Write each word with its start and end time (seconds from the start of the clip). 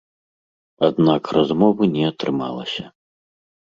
Аднак 0.87 1.23
размовы 1.39 1.93
не 1.99 2.03
атрымалася. 2.11 2.85